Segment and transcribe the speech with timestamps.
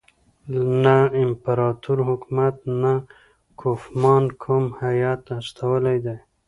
[0.83, 2.93] نه امپراطور حکومت نه
[3.59, 6.17] کوفمان کوم هیات استولی دی.